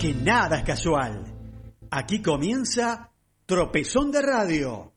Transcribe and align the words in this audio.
porque 0.00 0.14
nada 0.14 0.56
es 0.56 0.64
casual. 0.64 1.24
Aquí 1.90 2.22
comienza 2.22 3.10
Tropezón 3.44 4.10
de 4.10 4.22
Radio. 4.22 4.94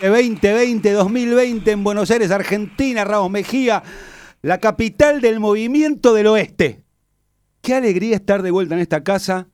2020, 0.00 0.92
2020 0.92 1.70
en 1.72 1.82
Buenos 1.82 2.12
Aires, 2.12 2.30
Argentina, 2.30 3.04
Ramos 3.04 3.32
Mejía, 3.32 3.82
la 4.42 4.58
capital 4.58 5.20
del 5.20 5.40
movimiento 5.40 6.14
del 6.14 6.28
oeste. 6.28 6.84
Qué 7.60 7.74
alegría 7.74 8.14
estar 8.14 8.42
de 8.42 8.52
vuelta 8.52 8.76
en 8.76 8.82
esta 8.82 9.02
casa. 9.02 9.48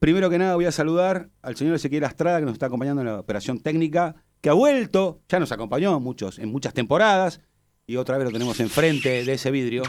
Primero 0.00 0.28
que 0.28 0.38
nada 0.38 0.56
voy 0.56 0.64
a 0.64 0.72
saludar 0.72 1.28
al 1.40 1.54
señor 1.54 1.76
Ezequiel 1.76 2.02
Astrada 2.02 2.40
que 2.40 2.46
nos 2.46 2.54
está 2.54 2.66
acompañando 2.66 3.02
en 3.02 3.06
la 3.06 3.20
operación 3.20 3.60
técnica, 3.60 4.16
que 4.40 4.50
ha 4.50 4.54
vuelto, 4.54 5.20
ya 5.28 5.38
nos 5.38 5.52
acompañó 5.52 6.00
muchos, 6.00 6.40
en 6.40 6.50
muchas 6.50 6.74
temporadas 6.74 7.40
y 7.86 7.96
otra 7.96 8.16
vez 8.16 8.26
lo 8.26 8.32
tenemos 8.32 8.58
enfrente 8.60 9.24
de 9.24 9.32
ese 9.32 9.50
vidrio. 9.50 9.82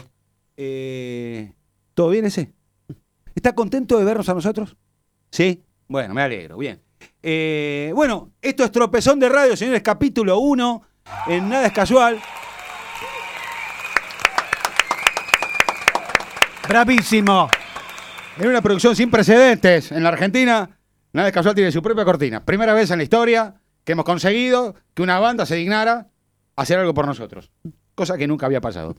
Eh, 0.56 1.52
¿Todo 1.94 2.10
bien 2.10 2.26
ese? 2.26 2.52
¿Está 3.34 3.54
contento 3.54 3.98
de 3.98 4.04
vernos 4.04 4.28
a 4.28 4.34
nosotros? 4.34 4.76
Sí. 5.30 5.62
Bueno, 5.88 6.14
me 6.14 6.22
alegro, 6.22 6.56
bien. 6.58 6.80
Eh, 7.22 7.92
bueno, 7.94 8.32
esto 8.40 8.64
es 8.64 8.72
Tropezón 8.72 9.20
de 9.20 9.28
Radio, 9.28 9.56
señores, 9.56 9.82
capítulo 9.82 10.38
1. 10.38 10.82
En 11.28 11.48
Nada 11.48 11.66
es 11.66 11.72
Casual. 11.72 12.20
Bravísimo. 16.68 17.48
En 18.38 18.48
una 18.48 18.60
producción 18.60 18.96
sin 18.96 19.10
precedentes 19.10 19.92
en 19.92 20.02
la 20.02 20.10
Argentina, 20.10 20.78
Nada 21.12 21.28
es 21.28 21.34
Casual 21.34 21.54
tiene 21.54 21.72
su 21.72 21.80
propia 21.80 22.04
cortina. 22.04 22.44
Primera 22.44 22.74
vez 22.74 22.90
en 22.90 22.98
la 22.98 23.04
historia 23.04 23.54
que 23.84 23.92
hemos 23.92 24.04
conseguido 24.04 24.74
que 24.92 25.02
una 25.02 25.18
banda 25.20 25.46
se 25.46 25.54
dignara 25.54 26.08
a 26.56 26.62
hacer 26.62 26.78
algo 26.78 26.92
por 26.92 27.06
nosotros. 27.06 27.50
Cosa 27.96 28.16
que 28.16 28.28
nunca 28.28 28.46
había 28.46 28.60
pasado. 28.60 28.94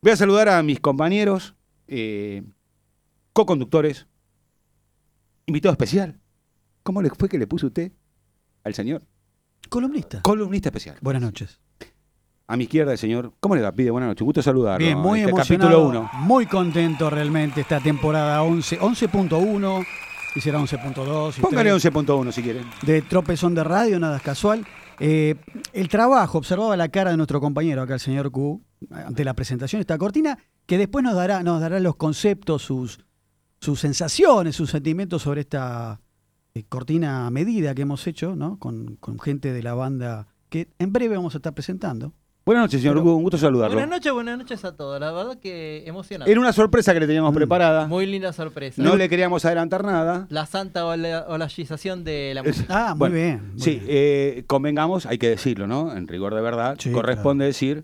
Voy 0.00 0.12
a 0.12 0.16
saludar 0.16 0.48
a 0.48 0.62
mis 0.62 0.80
compañeros, 0.80 1.54
eh, 1.88 2.42
co-conductores, 3.32 4.06
invitado 5.46 5.72
especial. 5.72 6.18
¿Cómo 6.84 7.02
le 7.02 7.10
fue 7.10 7.28
que 7.28 7.38
le 7.38 7.46
puso 7.48 7.66
usted 7.66 7.90
al 8.64 8.72
señor? 8.72 9.02
Columnista. 9.68 10.22
Columnista 10.22 10.68
especial. 10.68 10.96
Buenas 11.00 11.22
noches. 11.22 11.60
A 12.46 12.56
mi 12.56 12.64
izquierda 12.64 12.92
el 12.92 12.98
señor. 12.98 13.32
¿Cómo 13.40 13.56
le 13.56 13.62
va? 13.62 13.72
Pide 13.72 13.90
buenas 13.90 14.08
noches. 14.10 14.24
Gusto 14.24 14.40
saludarlo. 14.40 14.78
Bien, 14.84 14.96
muy 14.96 15.20
Este 15.20 15.30
emocionado. 15.32 15.70
Capítulo 15.70 15.88
1. 15.88 16.10
Muy 16.20 16.46
contento 16.46 17.10
realmente 17.10 17.62
esta 17.62 17.80
temporada 17.80 18.42
11, 18.44 18.78
11.1. 18.78 19.86
Y 20.36 20.40
será 20.40 20.60
11.2. 20.60 21.38
y 21.38 21.40
Póngale 21.40 21.70
tres. 21.70 21.84
11.1 21.84 22.30
si 22.30 22.42
quieren. 22.42 22.64
De 22.82 23.02
Tropezón 23.02 23.56
de 23.56 23.64
Radio, 23.64 23.98
nada 23.98 24.18
es 24.18 24.22
casual. 24.22 24.64
Eh, 25.00 25.36
el 25.72 25.88
trabajo, 25.88 26.38
observaba 26.38 26.76
la 26.76 26.88
cara 26.88 27.10
de 27.10 27.16
nuestro 27.16 27.40
compañero 27.40 27.82
acá, 27.82 27.94
el 27.94 28.00
señor 28.00 28.30
Q, 28.30 28.62
ante 28.90 29.24
la 29.24 29.34
presentación 29.34 29.80
de 29.80 29.82
esta 29.82 29.98
cortina, 29.98 30.38
que 30.66 30.78
después 30.78 31.02
nos 31.04 31.14
dará, 31.14 31.42
nos 31.42 31.60
dará 31.60 31.80
los 31.80 31.96
conceptos, 31.96 32.62
sus, 32.62 32.98
sus 33.60 33.80
sensaciones, 33.80 34.56
sus 34.56 34.70
sentimientos 34.70 35.22
sobre 35.22 35.42
esta 35.42 36.00
eh, 36.54 36.64
cortina 36.68 37.30
medida 37.30 37.74
que 37.74 37.82
hemos 37.82 38.06
hecho, 38.06 38.36
¿no? 38.36 38.58
Con, 38.58 38.96
con 38.96 39.18
gente 39.18 39.52
de 39.52 39.62
la 39.62 39.74
banda 39.74 40.28
que 40.48 40.68
en 40.78 40.92
breve 40.92 41.16
vamos 41.16 41.34
a 41.34 41.38
estar 41.38 41.54
presentando. 41.54 42.12
Buenas 42.46 42.62
noches, 42.62 42.80
señor 42.80 42.96
Hugo. 42.98 43.16
Un 43.16 43.24
gusto 43.24 43.38
saludarlo. 43.38 43.74
Buenas 43.74 43.90
noches, 43.90 44.12
buenas 44.12 44.38
noches 44.38 44.64
a 44.64 44.76
todos. 44.76 45.00
La 45.00 45.10
verdad 45.10 45.36
que 45.40 45.82
emocionante. 45.84 46.30
Era 46.30 46.40
una 46.40 46.52
sorpresa 46.52 46.94
que 46.94 47.00
le 47.00 47.08
teníamos 47.08 47.32
Mm. 47.32 47.34
preparada. 47.34 47.88
Muy 47.88 48.06
linda 48.06 48.32
sorpresa. 48.32 48.80
No 48.80 48.94
le 48.94 49.08
queríamos 49.08 49.44
adelantar 49.44 49.82
nada. 49.84 50.28
La 50.30 50.46
santa 50.46 50.86
ola- 50.86 51.26
olayización 51.28 52.04
de 52.04 52.34
la 52.34 52.44
música. 52.44 52.66
Ah, 52.68 52.90
muy 52.90 52.98
Bueno, 53.00 53.14
bien. 53.16 53.50
muy 53.54 53.60
Sí, 53.60 53.70
bien. 53.72 53.84
eh, 53.88 54.44
convengamos, 54.46 55.06
hay 55.06 55.18
que 55.18 55.28
decirlo, 55.28 55.66
¿no? 55.66 55.92
En 55.96 56.06
rigor 56.06 56.36
de 56.36 56.40
verdad, 56.40 56.76
Sí, 56.78 56.92
corresponde 56.92 57.44
decir, 57.46 57.82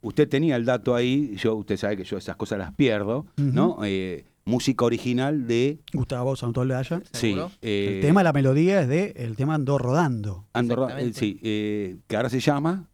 usted 0.00 0.26
tenía 0.26 0.56
el 0.56 0.64
dato 0.64 0.94
ahí, 0.94 1.34
yo 1.36 1.54
usted 1.56 1.76
sabe 1.76 1.98
que 1.98 2.04
yo 2.04 2.16
esas 2.16 2.36
cosas 2.36 2.58
las 2.58 2.72
pierdo, 2.72 3.26
¿no? 3.36 3.76
Eh, 3.84 4.24
música 4.46 4.86
original 4.86 5.46
de... 5.46 5.80
Gustavo 5.92 6.34
Santolaya. 6.34 7.02
Sí, 7.12 7.32
¿Seguro? 7.32 7.50
eh, 7.60 7.96
El 7.96 8.00
tema, 8.06 8.22
la 8.22 8.32
melodía 8.32 8.80
es 8.80 8.88
de 8.88 9.12
el 9.18 9.36
tema 9.36 9.52
Ando 9.56 9.76
Rodando. 9.76 10.46
Andorra- 10.54 10.84
Exactamente. 10.98 11.10
eh, 11.18 11.20
sí, 11.20 11.40
eh, 11.42 11.96
que 12.06 12.16
ahora 12.16 12.30
se 12.30 12.40
llama, 12.40 12.86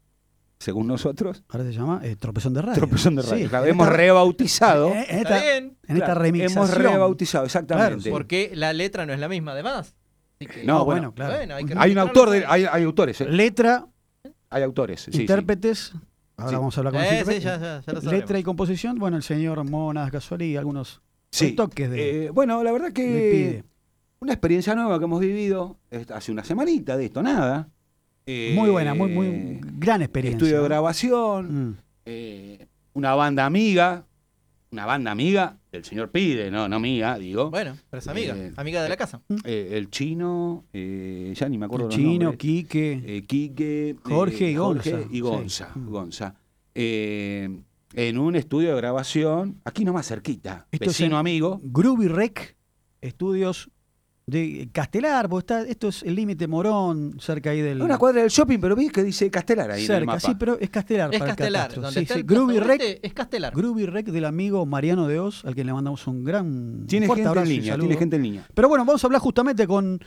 según 0.65 0.87
nosotros, 0.87 1.45
Ahora 1.51 1.65
se 1.65 1.73
llama 1.73 2.01
eh, 2.03 2.17
Tropezón 2.17 2.55
de 2.55 2.63
Radio. 2.63 2.75
Tropezón 2.75 3.17
de 3.17 3.23
Radio. 3.23 3.45
Sí. 3.45 3.49
Claro, 3.51 3.67
hemos 3.67 3.87
rebautizado. 3.89 4.89
Eh, 4.89 5.07
En 5.11 5.19
Está 5.19 5.37
esta, 5.37 5.41
bien, 5.53 5.77
en 5.87 5.97
esta 5.97 6.07
Claro, 6.07 6.21
remixación. 6.23 6.65
Hemos 6.65 6.75
rebautizado, 6.77 7.45
exactamente. 7.45 8.03
Claro, 8.05 8.13
porque 8.15 8.51
la 8.55 8.73
letra 8.73 9.05
no 9.05 9.13
es 9.13 9.21
la 9.21 9.29
misma, 9.29 9.53
además. 9.53 9.95
Así 10.41 10.47
que- 10.47 10.65
No, 10.65 10.79
Ah, 10.79 10.83
bueno, 10.83 11.01
bueno, 11.01 11.15
claro. 11.15 11.35
Bueno, 11.37 11.55
hay 11.57 11.65
que 11.67 11.75
Hay 11.77 11.93
un 11.93 11.99
autor, 11.99 12.31
de, 12.31 12.45
hay, 12.47 12.65
hay 12.65 12.83
autores, 12.83 13.21
¿eh? 13.21 13.27
Letra, 13.29 13.87
Hay 14.49 14.63
autores. 14.63 15.03
sí, 15.03 15.13
sí. 15.13 15.21
intérpretes. 15.21 15.93
Ahora 16.37 16.51
Sí. 16.51 16.57
vamos 16.57 16.77
a 16.77 16.81
hablar 16.81 16.93
con 16.95 17.03
Eh, 17.03 17.05
los 17.05 17.11
sí, 17.13 17.19
intérpretes. 17.19 17.45
ya, 17.45 17.59
ya, 17.59 17.83
ya 17.87 17.93
lo 18.01 18.11
Letra 18.13 18.39
y 18.39 18.43
composición. 18.43 18.99
Bueno, 18.99 19.17
el 19.19 19.23
señor 19.23 19.63
Monas 19.69 20.11
Casual 20.11 20.43
y 20.43 20.57
algunos 20.57 21.03
Sí. 21.31 21.53
toques 21.53 21.91
de, 21.91 22.27
Eh, 22.27 22.31
bueno, 22.31 22.63
la 22.65 22.73
verdad 22.73 22.93
que 22.93 23.65
una 24.21 24.33
experiencia 24.33 24.75
nueva 24.75 24.99
que 24.99 25.05
hemos 25.05 25.21
vivido 25.21 25.77
es- 25.91 26.11
hace 26.11 26.33
una 26.33 26.43
semanita 26.43 26.97
de 26.97 27.05
esto, 27.05 27.23
nada. 27.23 27.69
Eh, 28.27 28.55
Muy 28.57 28.71
buena, 28.71 28.95
muy, 28.95 29.11
muy 29.11 29.61
gran 29.79 30.01
experiencia. 30.03 30.37
Estudio 30.39 30.63
de 30.63 30.69
grabación, 30.69 31.69
Mm. 31.69 31.77
eh, 32.07 32.67
una 32.95 33.15
banda 33.15 33.45
amiga, 33.45 34.07
una 34.71 34.87
banda 34.87 35.11
amiga 35.11 35.59
del 35.71 35.85
señor 35.85 36.11
Pide, 36.11 36.51
no, 36.51 36.69
no 36.69 36.81
mía, 36.81 37.19
digo. 37.19 37.51
Bueno, 37.51 37.77
pero 37.91 37.99
es 37.99 38.09
amiga, 38.09 38.35
Eh, 38.37 38.53
amiga 38.57 38.83
de 38.83 38.89
la 38.89 38.97
casa. 38.97 39.21
Eh, 39.45 39.71
el 39.73 39.91
chino, 39.91 40.65
eh, 40.73 41.33
ya 41.37 41.49
ni 41.49 41.59
me 41.59 41.67
acuerdo 41.67 41.87
El 41.87 41.89
los 41.91 41.97
Chino, 41.97 42.25
nombres. 42.25 42.39
Quique. 42.39 43.03
Eh, 43.07 43.23
Quique, 43.27 43.91
eh, 43.91 43.97
Jorge 44.03 44.51
y 44.51 44.55
Jorge 44.57 44.91
Gonza, 44.93 45.09
y. 45.13 45.21
Gonza. 45.21 45.69
Gonza. 45.77 46.35
Eh, 46.75 47.49
en 47.93 48.19
un 48.19 48.35
estudio 48.37 48.71
de 48.71 48.77
grabación, 48.77 49.61
aquí 49.65 49.85
nomás 49.85 50.09
cerquita, 50.09 50.67
Esto 50.73 50.87
es 50.91 50.99
vecino 50.99 51.19
amigo. 51.19 51.61
Groovy 51.63 52.09
Rec, 52.09 52.57
estudios 53.01 53.71
de 54.27 54.71
Castelar, 54.73 55.29
porque 55.29 55.43
está, 55.43 55.71
esto 55.71 55.89
es 55.89 56.03
el 56.03 56.15
límite 56.15 56.47
Morón, 56.49 57.17
cerca 57.21 57.51
ahí 57.51 57.61
del. 57.61 57.83
Una 57.83 57.99
cuadra 57.99 58.23
del 58.23 58.31
shopping, 58.31 58.59
pero 58.59 58.75
vi 58.75 58.89
que 58.89 59.03
dice 59.03 59.31
Castelar 59.31 59.71
ahí 59.71 59.85
en 59.85 59.91
el 59.91 59.97
cerca, 59.99 60.07
mapa. 60.07 60.21
sí, 60.21 60.33
pero 60.39 60.59
es 60.59 60.71
Castelar. 60.71 61.13
Es 61.13 61.19
para 61.19 61.31
el 61.33 61.37
Castelar, 61.37 61.75
donde 61.75 61.91
Sí, 61.93 61.99
está 62.01 62.15
sí. 62.15 62.21
el 62.21 62.27
Groovy 62.27 62.59
Rec, 62.59 63.01
es 63.03 63.13
Castelar. 63.13 63.55
Groovy 63.55 63.85
Rec 63.87 64.07
del 64.07 64.25
amigo 64.25 64.65
Mariano 64.65 65.07
de 65.09 65.21
Oz, 65.21 65.45
al 65.45 65.55
que 65.55 65.63
le 65.63 65.73
mandamos 65.75 66.07
un 66.07 66.25
gran 66.25 66.87
Tiene 66.87 67.07
fuerte 67.07 67.23
gente 67.23 67.27
en 67.27 67.29
abrazo 67.39 67.51
y 67.51 67.55
línea, 67.57 67.73
saludo. 67.75 67.87
tiene 67.89 67.99
gente 68.01 68.17
en 68.17 68.23
línea. 68.23 68.47
Pero 68.55 68.69
bueno, 68.69 68.85
vamos 68.87 69.05
a 69.05 69.07
hablar 69.07 69.21
justamente 69.21 69.67
con, 69.67 70.01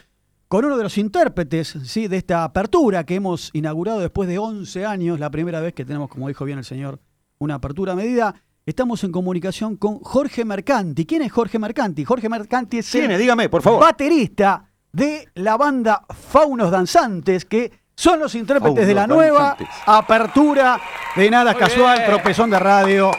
con 0.47 0.65
uno 0.65 0.77
de 0.77 0.83
los 0.83 0.97
intérpretes 0.97 1.77
¿sí? 1.83 2.07
de 2.07 2.17
esta 2.17 2.43
apertura 2.43 3.03
que 3.05 3.15
hemos 3.15 3.51
inaugurado 3.53 3.99
después 3.99 4.27
de 4.27 4.39
11 4.39 4.83
años, 4.85 5.19
la 5.19 5.29
primera 5.29 5.59
vez 5.61 5.73
que 5.73 5.85
tenemos, 5.85 6.09
como 6.09 6.27
dijo 6.27 6.43
bien 6.43 6.57
el 6.57 6.65
señor, 6.65 6.99
una 7.37 7.55
apertura 7.55 7.93
a 7.93 7.95
medida. 7.95 8.33
Estamos 8.67 9.01
en 9.05 9.13
comunicación 9.13 9.77
con 9.77 9.99
Jorge 10.01 10.43
Mercanti. 10.43 11.05
¿Quién 11.05 11.21
es 11.21 11.31
Jorge 11.31 11.57
Mercanti? 11.57 12.03
Jorge 12.03 12.27
Mercanti 12.27 12.79
es 12.79 12.91
¿Quién 12.91 13.05
el 13.05 13.11
es? 13.11 13.19
Dígame, 13.19 13.47
por 13.47 13.61
favor. 13.61 13.79
baterista 13.81 14.65
de 14.91 15.29
la 15.35 15.55
banda 15.55 16.03
Faunos 16.09 16.69
Danzantes, 16.69 17.45
que 17.45 17.71
son 17.95 18.19
los 18.19 18.35
intérpretes 18.35 18.73
Faunos 18.73 18.87
de 18.87 18.93
la 18.93 19.07
nueva 19.07 19.39
Danzantes. 19.57 19.69
apertura 19.85 20.81
de 21.15 21.29
Nada 21.29 21.53
Muy 21.53 21.61
Casual, 21.61 21.97
bien. 21.99 22.09
Tropezón 22.11 22.49
de 22.49 22.59
Radio. 22.59 23.11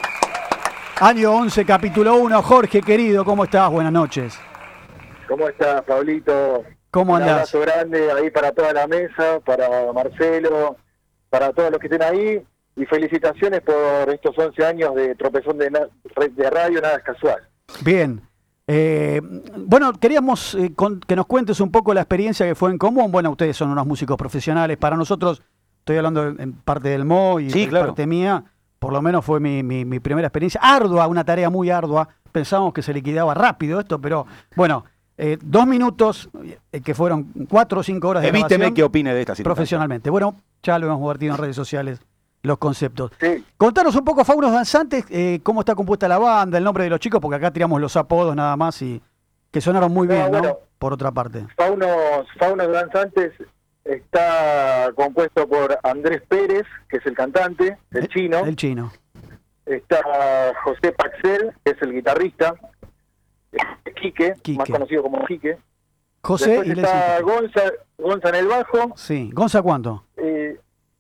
Año 1.01 1.33
11, 1.33 1.65
capítulo 1.65 2.17
1. 2.17 2.43
Jorge, 2.43 2.83
querido, 2.83 3.25
¿cómo 3.25 3.45
estás? 3.45 3.71
Buenas 3.71 3.93
noches. 3.93 4.39
¿Cómo 5.29 5.49
estás, 5.49 5.81
Pablito? 5.85 6.63
¿Cómo 6.91 7.15
Un 7.15 7.23
andás? 7.23 7.55
abrazo 7.55 7.61
grande 7.61 8.13
ahí 8.13 8.31
para 8.31 8.53
toda 8.53 8.75
la 8.75 8.87
mesa, 8.87 9.41
para 9.47 9.93
Marcelo, 9.95 10.77
para 11.31 11.53
todos 11.55 11.71
los 11.71 11.81
que 11.81 11.87
estén 11.87 12.03
ahí. 12.03 12.43
Y 12.79 12.87
felicitaciones 12.87 13.61
por 13.63 14.09
estos 14.13 14.39
11 14.39 14.65
años 14.65 14.95
de 14.95 15.15
tropezón 15.17 15.59
de, 15.59 15.71
na- 15.71 15.89
de 16.31 16.51
radio, 16.51 16.81
nada 16.81 16.97
es 16.97 17.03
casual. 17.03 17.43
Bien. 17.85 18.21
Eh, 18.67 19.21
bueno, 19.57 19.93
queríamos 19.95 20.55
eh, 20.55 20.73
con- 20.75 21.01
que 21.01 21.17
nos 21.17 21.27
cuentes 21.27 21.59
un 21.61 21.71
poco 21.73 21.93
la 21.95 22.03
experiencia 22.03 22.47
que 22.47 22.55
fue 22.55 22.71
en 22.71 22.79
común. 22.79 23.11
Bueno, 23.11 23.31
ustedes 23.31 23.57
son 23.57 23.71
unos 23.71 23.87
músicos 23.87 24.17
profesionales. 24.17 24.77
Para 24.77 24.97
nosotros, 24.97 25.43
estoy 25.81 25.97
hablando 25.97 26.29
en 26.29 26.53
parte 26.53 26.91
del 26.91 27.05
MO 27.05 27.41
y 27.41 27.51
Sí, 27.51 27.67
claro. 27.67 27.87
parte 27.87 28.07
mía, 28.07 28.45
por 28.79 28.93
lo 28.93 29.01
menos 29.03 29.25
fue 29.25 29.41
mi, 29.41 29.63
mi- 29.63 29.85
mi 29.85 30.01
primera 30.01 30.29
experiencia. 30.29 30.61
Ardua, 30.63 31.07
una 31.07 31.25
tarea 31.25 31.51
muy 31.51 31.71
ardua. 31.71 32.09
Pensábamos 32.31 32.75
que 32.75 32.83
se 32.83 32.93
liquidaba 32.93 33.33
rápido 33.35 33.81
esto, 33.81 33.99
pero 34.01 34.27
bueno, 34.55 34.85
eh, 35.17 35.39
dos 35.43 35.67
minutos, 35.67 36.29
eh, 36.71 36.81
que 36.83 36.95
fueron 36.95 37.33
cuatro 37.49 37.81
o 37.81 37.83
cinco 37.83 38.09
horas 38.09 38.23
de 38.23 38.29
Evíteme 38.29 38.73
que 38.75 38.85
opine 38.85 39.15
de 39.15 39.21
esta 39.23 39.35
situación. 39.35 39.45
profesionalmente. 39.55 40.11
Bueno, 40.11 40.37
ya 40.63 40.79
lo 40.79 40.87
hemos 40.87 41.09
vertido 41.09 41.35
en 41.35 41.41
redes 41.41 41.57
sociales 41.57 42.01
los 42.43 42.59
conceptos. 42.59 43.11
Sí, 43.21 43.45
Contanos 43.57 43.95
un 43.97 44.05
poco, 44.05 44.25
Faunos 44.25 44.53
Danzantes, 44.53 45.05
eh, 45.11 45.41
cómo 45.43 45.61
está 45.61 45.75
compuesta 45.75 46.07
la 46.09 46.19
banda, 46.19 46.59
el 46.59 46.65
nombre 46.65 46.85
de 46.85 46.91
los 46.91 47.01
chicos, 47.01 47.21
porque 47.21 47.37
acá 47.37 47.51
tiramos 47.51 47.81
los 47.81 47.97
apodos 47.97 48.35
nada 48.37 48.57
más 48.57 48.81
y 48.83 49.03
que 49.51 49.61
sonaron 49.61 49.93
muy 49.93 50.07
No, 50.07 50.15
bien, 50.15 50.31
¿no? 50.31 50.59
Por 50.79 50.93
otra 50.93 51.11
parte. 51.11 51.47
Faunos, 51.57 52.27
Faunos 52.39 52.71
Danzantes 52.71 53.33
está 53.85 54.91
compuesto 54.95 55.49
por 55.49 55.79
Andrés 55.83 56.23
Pérez, 56.29 56.67
que 56.89 56.99
es 56.99 57.07
el 57.07 57.15
cantante, 57.15 57.77
el 57.91 58.09
chino. 58.09 58.39
El 58.45 58.55
chino. 58.57 58.93
Está 59.67 60.01
José 60.65 60.93
Paxel, 60.93 61.53
que 61.65 61.73
es 61.73 61.83
el 61.83 61.93
guitarrista. 61.93 62.55
Quique, 64.01 64.35
Quique. 64.43 64.59
más 64.59 64.69
conocido 64.71 65.03
como 65.03 65.25
Quique. 65.27 65.59
José 66.23 66.51
Después 66.51 66.69
y 66.69 66.81
está 66.81 67.21
Gonza, 67.23 67.63
Gonza 67.97 68.29
en 68.31 68.35
el 68.35 68.47
bajo, 68.49 68.93
Sí. 68.97 69.31
¿Gonza 69.33 69.63
cuánto? 69.63 70.05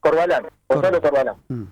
Corbalán, 0.00 0.46
Gonzalo 0.68 1.00
Corbalán. 1.00 1.36
Mm. 1.48 1.64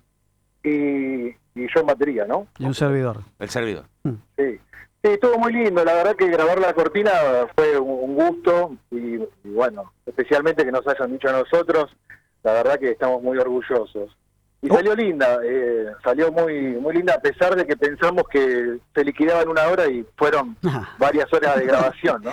Y, 0.65 1.27
y 1.29 1.67
yo 1.75 1.81
en 1.81 1.87
batería, 1.87 2.25
¿no? 2.27 2.49
Y 2.59 2.65
un 2.65 2.75
servidor. 2.75 3.23
El 3.39 3.51
servidor. 3.51 3.85
Sí. 4.05 4.13
sí, 4.37 4.59
estuvo 5.03 5.39
muy 5.39 5.53
lindo, 5.53 5.85
la 5.85 5.95
verdad 5.95 6.17
que 6.17 6.29
grabar 6.29 6.59
la 6.61 6.75
cortina 6.75 7.13
fue 7.55 7.79
un, 7.79 8.15
gusto 8.15 8.77
y, 8.91 9.17
y 9.17 9.53
bueno, 9.55 9.93
especialmente 10.05 10.65
que 10.65 10.73
nos 10.73 10.87
hayan 10.87 11.13
dicho 11.13 11.29
a 11.29 11.33
nosotros, 11.33 11.95
la 12.43 12.53
verdad 12.53 12.79
que 12.79 12.91
estamos 12.91 13.23
muy 13.23 13.39
orgullosos. 13.39 14.17
Y 14.63 14.69
salió 14.69 14.95
linda, 14.95 15.39
eh, 15.45 15.87
salió 16.03 16.33
muy 16.33 16.77
muy 16.77 16.95
linda 16.95 17.15
a 17.15 17.21
pesar 17.21 17.55
de 17.55 17.67
que 17.67 17.77
pensamos 17.77 18.25
que 18.29 18.79
se 18.95 19.05
liquidaba 19.05 19.43
en 19.43 19.49
una 19.51 19.67
hora 19.69 19.87
y 19.87 20.05
fueron 20.17 20.57
varias 20.99 21.33
horas 21.33 21.57
de 21.57 21.67
grabación, 21.67 22.23
¿no? 22.23 22.33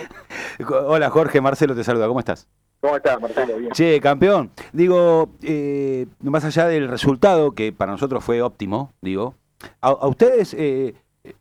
Hola 0.88 1.10
Jorge, 1.10 1.42
Marcelo 1.42 1.76
te 1.76 1.84
saluda, 1.84 2.08
¿cómo 2.08 2.20
estás? 2.20 2.48
¿Cómo 2.84 2.98
estás, 2.98 3.22
Marcelo? 3.22 3.56
Bien. 3.56 3.72
Che, 3.72 4.02
campeón, 4.02 4.52
digo, 4.74 5.30
eh, 5.42 6.06
más 6.20 6.44
allá 6.44 6.68
del 6.68 6.90
resultado, 6.90 7.54
que 7.54 7.72
para 7.72 7.94
nosotros 7.94 8.22
fue 8.22 8.42
óptimo, 8.42 8.92
digo, 9.00 9.36
a, 9.80 9.88
a 9.88 10.08
ustedes, 10.10 10.54
eh, 10.54 10.94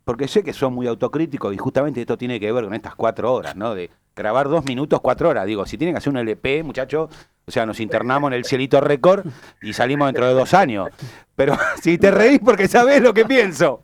porque 0.05 0.29
sé 0.29 0.45
que 0.45 0.53
son 0.53 0.73
muy 0.73 0.87
autocríticos 0.87 1.53
y 1.53 1.59
justamente 1.59 2.01
esto 2.01 2.17
tiene 2.17 2.39
que 2.39 2.53
ver 2.53 2.63
con 2.63 2.75
estas 2.75 2.95
cuatro 2.95 3.35
horas, 3.35 3.57
¿no? 3.57 3.75
De 3.75 3.91
grabar 4.15 4.49
dos 4.49 4.65
minutos, 4.67 5.01
cuatro 5.01 5.31
horas. 5.31 5.45
Digo, 5.45 5.67
si 5.67 5.77
tienen 5.77 5.95
que 5.95 5.99
hacer 5.99 6.13
un 6.13 6.19
LP, 6.19 6.63
muchachos, 6.63 7.11
o 7.45 7.51
sea, 7.51 7.67
nos 7.67 7.81
internamos 7.81 8.29
en 8.29 8.35
el 8.35 8.45
cielito 8.45 8.81
récord 8.81 9.27
y 9.63 9.73
salimos 9.73 10.07
dentro 10.07 10.29
de 10.29 10.35
dos 10.35 10.55
años. 10.55 10.91
Pero 11.35 11.57
si 11.83 11.99
te 11.99 12.13
reís 12.13 12.39
porque 12.39 12.69
sabés 12.69 13.03
lo 13.03 13.13
que 13.13 13.25
pienso, 13.25 13.83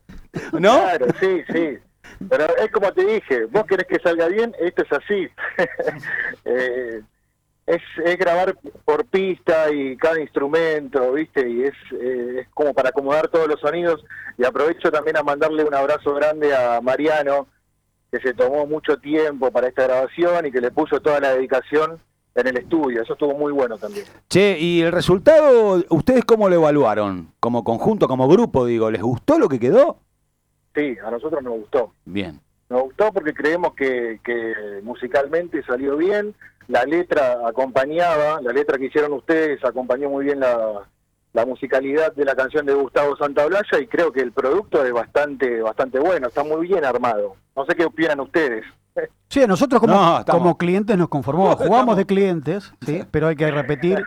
¿no? 0.52 0.78
Claro, 0.78 1.06
sí, 1.18 1.42
sí. 1.52 1.78
Pero 2.30 2.46
es 2.56 2.70
como 2.70 2.92
te 2.92 3.04
dije, 3.04 3.46
vos 3.46 3.64
querés 3.64 3.88
que 3.88 3.98
salga 3.98 4.28
bien, 4.28 4.54
esto 4.60 4.82
es 4.82 4.92
así. 4.92 5.28
Eh, 6.44 7.02
es, 7.68 7.82
es 8.02 8.16
grabar 8.16 8.56
por 8.84 9.04
pista 9.04 9.70
y 9.70 9.96
cada 9.96 10.20
instrumento, 10.20 11.12
¿viste? 11.12 11.48
Y 11.48 11.64
es, 11.64 11.74
eh, 11.92 12.40
es 12.40 12.48
como 12.54 12.72
para 12.72 12.88
acomodar 12.88 13.28
todos 13.28 13.46
los 13.46 13.60
sonidos. 13.60 14.02
Y 14.38 14.44
aprovecho 14.44 14.90
también 14.90 15.18
a 15.18 15.22
mandarle 15.22 15.64
un 15.64 15.74
abrazo 15.74 16.14
grande 16.14 16.54
a 16.56 16.80
Mariano, 16.80 17.46
que 18.10 18.20
se 18.20 18.32
tomó 18.32 18.66
mucho 18.66 18.98
tiempo 18.98 19.50
para 19.50 19.68
esta 19.68 19.84
grabación 19.84 20.46
y 20.46 20.50
que 20.50 20.62
le 20.62 20.70
puso 20.70 21.00
toda 21.00 21.20
la 21.20 21.34
dedicación 21.34 22.00
en 22.34 22.46
el 22.46 22.56
estudio. 22.56 23.02
Eso 23.02 23.12
estuvo 23.12 23.34
muy 23.34 23.52
bueno 23.52 23.76
también. 23.76 24.06
Che, 24.30 24.58
y 24.58 24.80
el 24.80 24.92
resultado, 24.92 25.84
¿ustedes 25.90 26.24
cómo 26.24 26.48
lo 26.48 26.54
evaluaron? 26.54 27.32
Como 27.38 27.64
conjunto, 27.64 28.08
como 28.08 28.28
grupo, 28.28 28.64
digo, 28.64 28.90
¿les 28.90 29.02
gustó 29.02 29.38
lo 29.38 29.48
que 29.48 29.60
quedó? 29.60 29.98
Sí, 30.74 30.96
a 31.04 31.10
nosotros 31.10 31.42
nos 31.42 31.58
gustó. 31.58 31.92
Bien. 32.06 32.40
Nos 32.70 32.82
gustó 32.82 33.12
porque 33.12 33.34
creemos 33.34 33.74
que, 33.74 34.20
que 34.24 34.80
musicalmente 34.82 35.62
salió 35.64 35.96
bien, 35.96 36.34
la 36.68 36.84
letra 36.84 37.38
acompañaba, 37.46 38.40
la 38.42 38.52
letra 38.52 38.78
que 38.78 38.86
hicieron 38.86 39.12
ustedes 39.14 39.62
acompañó 39.64 40.08
muy 40.08 40.24
bien 40.26 40.40
la, 40.40 40.82
la 41.32 41.46
musicalidad 41.46 42.14
de 42.14 42.24
la 42.24 42.34
canción 42.34 42.64
de 42.66 42.74
Gustavo 42.74 43.16
Santaolalla 43.16 43.78
y 43.80 43.86
creo 43.86 44.12
que 44.12 44.20
el 44.20 44.32
producto 44.32 44.84
es 44.84 44.92
bastante 44.92 45.60
bastante 45.62 45.98
bueno, 45.98 46.28
está 46.28 46.44
muy 46.44 46.66
bien 46.66 46.84
armado. 46.84 47.36
No 47.56 47.64
sé 47.66 47.74
qué 47.74 47.84
opinan 47.84 48.20
ustedes. 48.20 48.64
Sí, 49.28 49.46
nosotros 49.46 49.80
como, 49.80 49.94
No, 49.94 50.18
estamos- 50.20 50.42
como 50.42 50.58
clientes 50.58 50.96
nos 50.98 51.08
conformamos, 51.08 51.54
jugamos 51.56 51.96
de 51.96 52.04
clientes, 52.04 52.72
¿sí? 52.84 53.04
pero 53.10 53.28
hay 53.28 53.36
que 53.36 53.48
repetir 53.50 54.02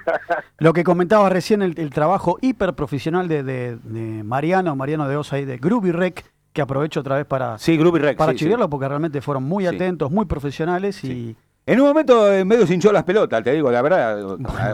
lo 0.58 0.74
que 0.74 0.84
comentaba 0.84 1.30
recién, 1.30 1.62
el, 1.62 1.80
el 1.80 1.92
trabajo 1.92 2.38
hiper 2.42 2.74
profesional 2.74 3.28
de, 3.30 3.42
de- 3.44 3.78
de 3.78 4.24
Mariano, 4.24 4.76
Mariano 4.76 5.08
de 5.08 5.16
Osa 5.16 5.40
y 5.40 5.46
de 5.46 5.58
Groovy 5.58 5.92
Rec, 5.92 6.26
que 6.52 6.62
aprovecho 6.62 7.00
otra 7.00 7.16
vez 7.16 7.26
para, 7.26 7.58
Sí, 7.58 7.78
Groovy 7.78 8.02
para 8.16 8.34
sí, 8.34 8.40
chiviarlo 8.40 8.66
sí. 8.66 8.70
porque 8.72 8.88
realmente 8.90 9.22
fueron 9.22 9.44
muy 9.44 9.66
Sí. 9.66 9.74
atentos, 9.76 10.12
muy 10.12 10.26
profesionales 10.26 11.02
y... 11.06 11.36
En 11.72 11.80
un 11.80 11.88
momento 11.88 12.32
en 12.34 12.48
medio 12.48 12.68
se 12.68 12.74
hinchó 12.74 12.92
las 12.92 13.04
pelotas, 13.04 13.42
te 13.44 13.52
digo, 13.54 13.72
la 13.72 13.82
verdad, 13.82 14.20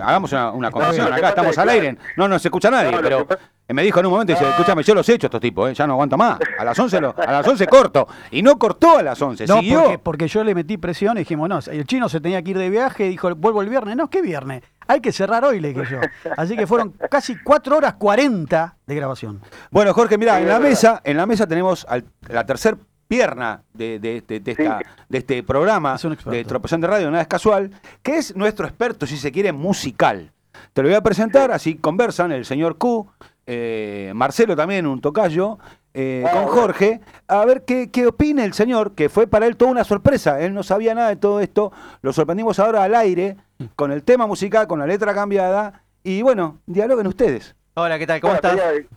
hagamos 0.04 0.32
una, 0.32 0.52
una 0.52 0.72
confesión, 0.72 1.14
acá 1.14 1.30
estamos 1.30 1.52
es 1.52 1.58
al 1.60 1.70
aire, 1.70 1.98
no 2.16 2.28
nos 2.28 2.44
escucha 2.44 2.72
nadie, 2.72 2.92
No, 2.92 3.02
pero 3.02 3.28
me 3.70 3.84
dijo 3.84 4.00
en 4.00 4.06
un 4.08 4.12
momento, 4.14 4.34
dice, 4.34 4.50
escúchame, 4.50 4.82
yo 4.82 4.96
los 4.96 5.08
he 5.10 5.14
hecho 5.14 5.28
estos 5.28 5.40
tipos, 5.42 5.70
eh, 5.70 5.74
ya 5.76 5.86
no 5.86 5.94
aguanto 5.94 6.18
más, 6.18 6.40
a 6.58 6.64
las 6.64 6.80
11, 6.80 7.00
lo- 7.02 7.14
a 7.18 7.32
las 7.32 7.48
11 7.48 7.68
corto, 7.68 8.08
y 8.32 8.42
no 8.42 8.58
cortó 8.58 8.98
a 8.98 9.04
las 9.04 9.22
11, 9.22 9.46
No, 9.46 9.60
siguió. 9.60 9.82
porque, 9.84 10.00
porque 10.00 10.28
yo 10.28 10.44
le 10.44 10.56
metí 10.56 10.78
presión 10.78 11.18
y 11.18 11.20
dijimos, 11.20 11.48
no, 11.50 11.60
el 11.72 11.86
chino 11.86 12.10
se 12.10 12.20
tenía 12.20 12.42
que 12.42 12.52
ir 12.52 12.58
de 12.58 12.70
viaje 12.70 13.04
dijo, 13.04 13.34
vuelvo 13.36 13.62
el 13.62 13.70
viernes. 13.70 13.96
No, 13.96 14.10
¿qué 14.10 14.22
viernes? 14.22 14.64
Hay 14.88 15.00
que 15.02 15.12
cerrar 15.12 15.44
hoy, 15.44 15.60
le 15.60 15.74
dije 15.74 15.84
yo. 15.92 16.00
Así 16.38 16.56
que 16.56 16.66
fueron 16.66 16.94
casi 17.12 17.36
4 17.44 17.78
horas 17.78 17.94
40 17.96 18.76
de 18.88 18.96
grabación. 18.96 19.42
Bueno, 19.70 19.94
Jorge, 19.94 20.18
mira, 20.18 20.40
en 20.40 20.48
la 20.48 20.60
mesa, 20.60 21.02
en 21.04 21.18
la 21.18 21.26
mesa 21.26 21.46
tenemos 21.46 21.86
al- 21.90 22.06
la 22.30 22.46
tercer 22.46 22.78
pierna 23.08 23.64
de, 23.74 24.00
de- 24.00 24.22
de- 24.28 24.40
de 24.40 24.52
esta- 24.52 24.80
Sí. 24.80 24.86
de 25.10 25.18
este 25.18 25.44
programa 25.44 25.96
Es 25.96 26.04
de 26.26 26.44
Tropezón 26.46 26.82
de 26.82 26.88
Radio, 26.88 27.10
nada 27.10 27.22
es 27.22 27.28
casual, 27.28 27.72
que 28.04 28.18
es 28.18 28.36
nuestro 28.36 28.68
experto, 28.68 29.06
si 29.08 29.18
se 29.18 29.32
quiere, 29.32 29.52
musical. 29.52 30.32
Te 30.74 30.82
lo 30.82 30.90
voy 30.90 30.96
a 30.96 31.02
presentar, 31.02 31.52
así 31.52 31.76
conversan 31.76 32.32
el 32.32 32.46
señor 32.46 32.78
Q, 32.78 33.08
eh, 33.46 34.12
Marcelo 34.16 34.56
también, 34.56 34.86
un 34.88 35.00
tocayo, 35.02 35.58
eh, 35.94 36.24
Ah, 36.28 36.32
con. 36.34 36.46
Jorge, 36.48 37.00
a 37.28 37.46
ver 37.46 37.64
qué, 37.66 37.90
qué 37.90 38.08
opina 38.08 38.44
el 38.44 38.54
señor, 38.54 38.92
que 38.94 39.10
fue 39.10 39.26
para 39.28 39.48
él 39.48 39.56
toda 39.56 39.72
una 39.72 39.84
sorpresa, 39.84 40.40
él 40.42 40.54
no 40.54 40.64
sabía 40.64 40.94
nada 40.94 41.10
de 41.10 41.16
todo 41.16 41.40
esto, 41.40 41.72
lo 42.02 42.12
sorprendimos 42.14 42.60
ahora 42.60 42.84
al 42.84 42.94
aire, 42.96 43.38
con 43.76 43.92
el 43.92 44.04
tema 44.04 44.28
musical, 44.28 44.68
con 44.68 44.80
la 44.80 44.86
letra 44.88 45.14
cambiada, 45.14 45.84
y 46.04 46.22
bueno, 46.22 46.60
dialoguen 46.66 47.08
ustedes. 47.08 47.56
Hola, 47.76 47.98
¿qué 47.98 48.06
tal? 48.08 48.20
¿Cómo 48.22 48.36
estás? 48.36 48.56
quería- 48.56 48.88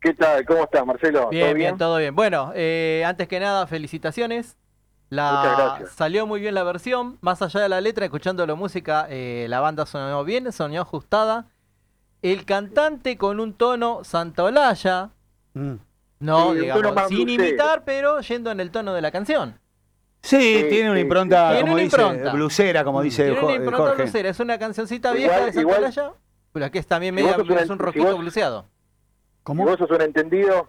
¿Qué 0.00 0.14
tal? 0.14 0.44
¿Cómo 0.46 0.64
estás, 0.64 0.86
Marcelo? 0.86 1.28
Bien, 1.28 1.46
¿Todo 1.48 1.54
bien, 1.54 1.78
todo 1.78 1.96
bien. 1.98 2.14
Bueno, 2.14 2.52
eh, 2.54 3.02
antes 3.06 3.28
que 3.28 3.38
nada, 3.40 3.66
felicitaciones. 3.66 4.56
La, 5.10 5.32
Muchas 5.32 5.58
gracias. 5.58 5.90
Salió 5.90 6.26
muy 6.26 6.40
bien 6.40 6.54
la 6.54 6.62
versión. 6.62 7.18
Más 7.20 7.42
allá 7.42 7.60
de 7.60 7.68
la 7.68 7.80
letra, 7.80 8.04
escuchando 8.04 8.46
la 8.46 8.54
música, 8.54 9.06
eh, 9.10 9.46
la 9.48 9.60
banda 9.60 9.84
sonó 9.84 10.24
bien, 10.24 10.50
sonó 10.52 10.80
ajustada. 10.80 11.46
El 12.22 12.44
cantante 12.44 13.16
con 13.18 13.40
un 13.40 13.54
tono 13.54 14.04
santaolalla, 14.04 15.10
Mm. 15.54 15.74
no, 16.20 16.52
Sí, 16.52 16.60
digamos, 16.60 17.08
sin 17.08 17.28
imitar, 17.28 17.82
pero 17.84 18.20
yendo 18.20 18.50
en 18.52 18.60
el 18.60 18.70
tono 18.70 18.94
de 18.94 19.02
la 19.02 19.10
canción. 19.10 19.58
Sí, 20.22 20.60
Sí, 20.60 20.66
tiene 20.70 20.90
una 20.90 21.00
impronta, 21.00 21.48
sí. 21.48 21.54
Tiene 21.54 21.60
como 21.62 21.72
una 21.74 21.82
dice, 21.82 21.96
impronta. 22.02 22.32
blusera, 22.32 22.84
como 22.84 23.02
dice 23.02 23.24
Tiene 23.24 23.40
una 23.40 23.54
impronta 23.54 23.78
Jorge. 23.88 24.02
blusera, 24.02 24.28
es 24.28 24.38
una 24.40 24.58
cancioncita 24.58 25.08
Igual- 25.08 25.18
vieja 25.18 25.50
de 25.50 25.60
igual- 25.60 25.82
santaolalla, 25.92 26.12
pero 26.52 26.70
que 26.70 26.78
es 26.78 26.86
también 26.86 27.14
Si 27.16 27.22
media, 27.22 27.32
es 27.32 27.38
un 27.70 27.78
si 27.78 27.82
rojito 27.82 28.04
vos- 28.04 28.18
bluseado. 28.18 28.66
¿Cómo? 29.42 29.64
Si 29.64 29.70
vos 29.70 29.78
sos 29.78 29.90
un 29.90 30.02
entendido 30.02 30.68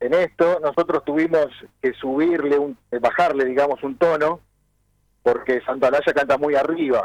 en 0.00 0.14
esto, 0.14 0.60
nosotros 0.60 1.04
tuvimos 1.04 1.46
que 1.82 1.92
subirle, 1.94 2.58
un, 2.58 2.76
eh, 2.90 2.98
bajarle, 2.98 3.44
digamos, 3.44 3.82
un 3.82 3.96
tono, 3.96 4.40
porque 5.22 5.60
Santalaya 5.62 6.12
canta 6.14 6.38
muy 6.38 6.54
arriba. 6.54 7.04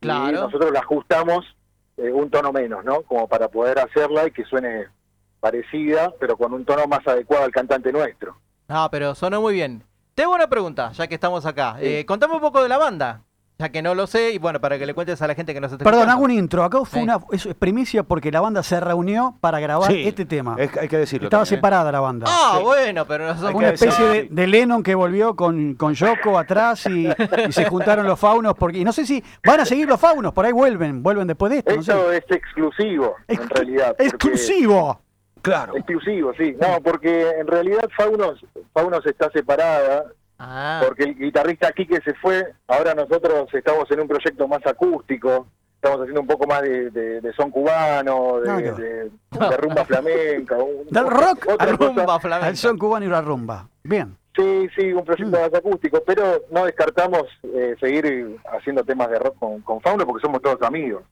Y 0.00 0.06
Claro. 0.06 0.42
nosotros 0.42 0.70
la 0.72 0.80
ajustamos 0.80 1.44
eh, 1.96 2.10
un 2.12 2.30
tono 2.30 2.52
menos, 2.52 2.84
¿no? 2.84 3.02
Como 3.02 3.26
para 3.28 3.48
poder 3.48 3.78
hacerla 3.78 4.26
y 4.26 4.30
que 4.30 4.44
suene 4.44 4.86
parecida, 5.40 6.12
pero 6.18 6.36
con 6.36 6.52
un 6.52 6.64
tono 6.64 6.86
más 6.86 7.06
adecuado 7.06 7.44
al 7.44 7.50
cantante 7.52 7.92
nuestro. 7.92 8.36
No, 8.68 8.88
pero 8.90 9.14
sonó 9.14 9.40
muy 9.40 9.54
bien. 9.54 9.82
Tengo 10.14 10.34
una 10.34 10.48
pregunta, 10.48 10.92
ya 10.92 11.06
que 11.06 11.14
estamos 11.14 11.44
acá. 11.46 11.76
Sí. 11.78 11.86
Eh, 11.86 12.06
contame 12.06 12.34
un 12.34 12.40
poco 12.40 12.62
de 12.62 12.68
la 12.68 12.78
banda, 12.78 13.22
ya 13.58 13.70
que 13.70 13.80
no 13.80 13.94
lo 13.94 14.06
sé, 14.06 14.32
y 14.32 14.38
bueno, 14.38 14.60
para 14.60 14.78
que 14.78 14.84
le 14.84 14.92
cuentes 14.92 15.22
a 15.22 15.26
la 15.26 15.34
gente 15.34 15.54
que 15.54 15.60
nos 15.62 15.72
está 15.72 15.82
Perdón, 15.82 16.00
escuchando. 16.02 16.12
hago 16.16 16.24
un 16.24 16.30
intro. 16.38 16.62
Acá 16.64 16.78
fue 16.84 16.98
Sí. 17.00 17.04
una 17.04 17.18
es 17.32 17.48
primicia 17.58 18.02
porque 18.02 18.30
la 18.30 18.40
banda 18.42 18.62
se 18.62 18.78
reunió 18.80 19.38
para 19.40 19.60
grabar 19.60 19.90
Sí, 19.90 20.06
este 20.06 20.26
tema. 20.26 20.56
es- 20.58 20.76
hay 20.76 20.88
que 20.88 20.98
decirlo. 20.98 21.28
Estaba 21.28 21.44
también, 21.44 21.54
¿eh? 21.54 21.56
separada 21.58 21.90
la 21.92 22.00
banda. 22.00 22.26
Ah, 22.28 22.56
Sí. 22.58 22.64
bueno, 22.64 23.06
pero 23.06 23.34
no 23.34 23.48
que 23.48 23.54
Una 23.54 23.68
especie 23.70 24.28
de, 24.30 24.46
Lennon 24.46 24.82
que 24.82 24.94
volvió 24.94 25.34
con, 25.36 25.74
con 25.74 25.94
Yoko 25.94 26.38
atrás 26.38 26.86
y, 26.86 27.08
y 27.48 27.52
se 27.52 27.64
juntaron 27.64 28.06
los 28.06 28.20
faunos. 28.20 28.54
Porque, 28.58 28.78
y 28.78 28.84
no 28.84 28.92
sé 28.92 29.06
si 29.06 29.24
van 29.44 29.60
a 29.60 29.64
seguir 29.64 29.88
los 29.88 29.98
faunos, 29.98 30.34
por 30.34 30.44
ahí 30.44 30.52
vuelven, 30.52 31.02
vuelven 31.02 31.26
después 31.26 31.50
de 31.50 31.58
esto. 31.58 31.74
no 31.76 31.82
sé. 31.82 31.92
Esto 31.92 32.12
es 32.12 32.24
exclusivo, 32.30 33.14
en 33.28 33.48
realidad. 33.48 33.96
¡Exclusivo! 33.98 35.00
Claro. 35.42 35.76
Exclusivo, 35.76 36.32
sí. 36.36 36.56
No, 36.60 36.80
porque 36.82 37.30
en 37.38 37.46
realidad 37.46 37.88
Faunos, 37.96 38.44
Faunos 38.74 39.06
está 39.06 39.30
separada, 39.30 40.04
Ah, 40.38 40.82
porque 40.86 41.04
el 41.04 41.14
guitarrista 41.18 41.72
Quique 41.72 42.00
se 42.02 42.12
fue, 42.14 42.52
ahora 42.68 42.94
nosotros 42.94 43.48
estamos 43.54 43.90
en 43.90 44.00
un 44.00 44.08
proyecto 44.08 44.46
más 44.46 44.64
acústico, 44.66 45.46
estamos 45.76 46.00
haciendo 46.00 46.20
un 46.20 46.26
poco 46.26 46.46
más 46.46 46.60
de, 46.62 46.90
de- 46.90 47.20
de 47.22 47.32
son 47.32 47.50
cubano, 47.50 48.40
de, 48.40 48.62
qué 48.62 48.72
de- 48.72 49.10
de 49.48 49.56
rumba 49.56 49.84
flamenca. 49.86 50.56
un- 50.56 50.86
Del 50.90 51.06
rock 51.08 51.46
otra 51.48 51.66
rumba 51.72 52.20
flamenca. 52.20 52.46
Al 52.48 52.56
son 52.56 52.76
cubano 52.78 53.06
y 53.06 53.08
la 53.08 53.22
rumba. 53.22 53.68
Bien. 53.82 54.16
Sí, 54.36 54.68
sí, 54.76 54.92
un 54.92 55.02
proyecto 55.06 55.38
Mm. 55.38 55.40
más 55.40 55.54
acústico, 55.54 56.02
pero 56.06 56.42
no 56.50 56.66
descartamos 56.66 57.22
eh, 57.42 57.74
seguir 57.80 58.36
haciendo 58.52 58.84
temas 58.84 59.08
de 59.08 59.18
rock 59.18 59.38
con, 59.38 59.62
con 59.62 59.80
Fauno 59.80 60.04
porque 60.06 60.20
somos 60.20 60.42
todos 60.42 60.60
amigos. 60.60 61.02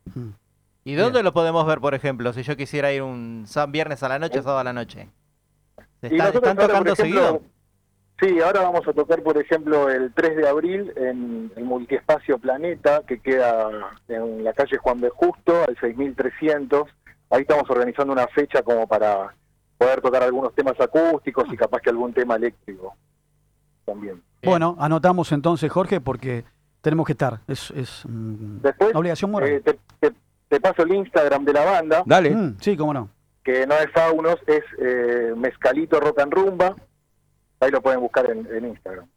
¿Y 0.84 0.94
dónde 0.96 1.22
lo 1.22 1.32
podemos 1.32 1.64
ver, 1.66 1.80
por 1.80 1.94
ejemplo, 1.94 2.30
si 2.34 2.42
yo 2.42 2.54
quisiera 2.58 2.92
ir 2.92 3.00
un 3.00 3.46
viernes 3.70 4.02
a 4.02 4.08
la 4.10 4.18
noche, 4.18 4.42
sábado 4.42 4.58
a 4.58 4.64
la 4.64 4.74
noche? 4.74 5.08
¿Se 6.02 6.08
Y 6.08 6.16
está- 6.18 6.28
¿Están 6.28 6.56
tocando 6.58 6.92
ejemplo, 6.92 6.96
seguido? 6.96 7.42
Sí, 8.20 8.40
ahora 8.40 8.60
vamos 8.62 8.86
a 8.86 8.92
tocar, 8.92 9.22
por 9.22 9.36
ejemplo, 9.36 9.90
el 9.90 10.12
3 10.14 10.36
de 10.36 10.48
abril 10.48 10.92
en 10.96 11.50
el 11.56 11.64
Multiespacio 11.64 12.38
Planeta, 12.38 13.02
que 13.06 13.18
queda 13.20 13.68
en 14.08 14.44
la 14.44 14.52
calle 14.52 14.76
Juan 14.78 15.00
B. 15.00 15.10
Justo, 15.10 15.64
al 15.66 15.76
6300. 15.80 16.88
Ahí 17.30 17.42
estamos 17.42 17.68
organizando 17.68 18.12
una 18.12 18.26
fecha 18.28 18.62
como 18.62 18.86
para 18.86 19.34
poder 19.76 20.00
tocar 20.00 20.22
algunos 20.22 20.54
temas 20.54 20.74
acústicos 20.80 21.44
y 21.52 21.56
capaz 21.56 21.80
que 21.80 21.90
algún 21.90 22.12
tema 22.14 22.36
eléctrico 22.36 22.94
también. 23.84 24.22
Bueno, 24.44 24.76
anotamos 24.78 25.32
entonces, 25.32 25.70
Jorge, 25.70 26.00
porque 26.00 26.44
tenemos 26.80 27.06
que 27.06 27.12
estar. 27.12 27.40
Es, 27.48 27.70
es 27.72 28.04
mm, 28.08 28.58
Después, 28.62 28.90
una 28.90 29.00
obligación 29.00 29.30
moral. 29.32 29.48
eh, 29.50 29.60
te, 29.60 29.78
te- 29.98 30.16
te 30.48 30.60
paso 30.60 30.82
el 30.84 30.94
Instagram 30.94 31.44
de 31.44 31.52
la 31.52 31.64
banda. 31.64 32.02
Dale. 32.06 32.30
Mm, 32.30 32.56
sí, 32.60 32.76
cómo 32.76 32.94
no. 32.94 33.08
que 33.42 33.66
no 33.66 33.74
es 33.74 33.90
Faunos, 33.92 34.36
es 34.46 34.62
eh, 34.78 35.32
Mezcalito 35.36 35.98
Rock 35.98 36.20
and 36.20 36.32
Rumba. 36.32 36.76
Ahí 37.64 37.70
lo 37.70 37.80
pueden 37.80 38.00
buscar 38.00 38.30
en, 38.30 38.64
Instagram. 38.66 39.08